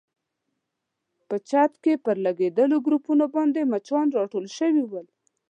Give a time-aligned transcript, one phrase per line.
[1.27, 5.07] په چت کې پر لګېدلو ګروپانو باندې مچان راټول شوي ول.